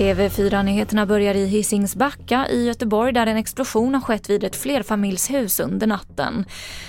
[0.00, 5.86] TV4-nyheterna börjar i Hisingsbacka i Göteborg där en explosion har skett vid ett flerfamiljshus under
[5.86, 6.44] natten.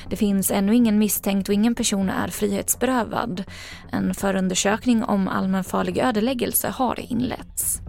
[0.09, 3.43] Det finns ännu ingen misstänkt och ingen person är frihetsberövad.
[3.91, 7.81] En förundersökning om allmänfarlig ödeläggelse har inletts.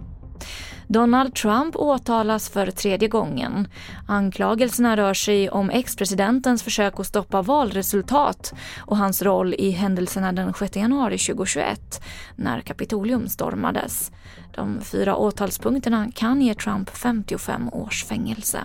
[0.93, 3.67] Donald Trump åtalas för tredje gången.
[4.07, 10.53] Anklagelserna rör sig om ex-presidentens försök att stoppa valresultat och hans roll i händelserna den
[10.53, 12.01] 6 januari 2021
[12.35, 14.11] när Kapitolium stormades.
[14.55, 18.59] De fyra åtalspunkterna kan ge Trump 55 års fängelse.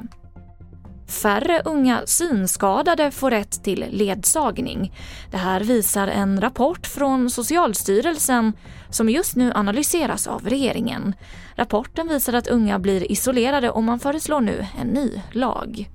[1.08, 4.92] Färre unga synskadade får rätt till ledsagning.
[5.30, 8.52] Det här visar en rapport från Socialstyrelsen
[8.90, 11.14] som just nu analyseras av regeringen.
[11.56, 15.88] Rapporten visar att unga blir isolerade och man föreslår nu en ny lag.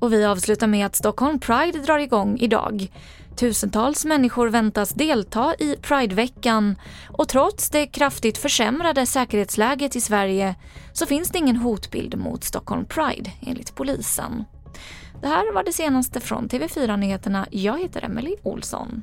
[0.00, 2.88] Och vi avslutar med att Stockholm Pride drar igång idag.
[3.36, 6.76] Tusentals människor väntas delta i Prideveckan
[7.08, 10.54] och trots det kraftigt försämrade säkerhetsläget i Sverige
[10.92, 14.44] så finns det ingen hotbild mot Stockholm Pride enligt polisen.
[15.20, 17.46] Det här var det senaste från TV4 Nyheterna.
[17.50, 19.02] Jag heter Emily Olsson.